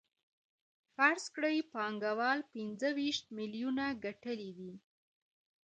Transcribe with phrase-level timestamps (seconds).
[0.95, 4.73] فرض کړئ پانګوال پنځه ویشت میلیونه ګټلي دي